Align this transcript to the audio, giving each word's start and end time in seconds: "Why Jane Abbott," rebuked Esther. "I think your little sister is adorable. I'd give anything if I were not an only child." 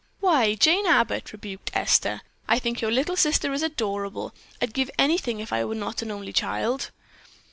"Why 0.19 0.55
Jane 0.55 0.87
Abbott," 0.87 1.31
rebuked 1.31 1.69
Esther. 1.75 2.21
"I 2.47 2.57
think 2.57 2.81
your 2.81 2.89
little 2.89 3.15
sister 3.15 3.53
is 3.53 3.61
adorable. 3.61 4.33
I'd 4.59 4.73
give 4.73 4.89
anything 4.97 5.39
if 5.39 5.53
I 5.53 5.63
were 5.63 5.75
not 5.75 6.01
an 6.01 6.09
only 6.09 6.33
child." 6.33 6.89